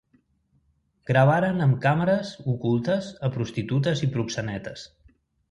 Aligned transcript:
Gravaren 1.09 1.65
amb 1.65 1.77
càmeres 1.83 2.31
ocultes 2.55 3.11
a 3.29 3.31
prostitutes 3.37 4.03
i 4.09 4.13
proxenetes. 4.19 4.89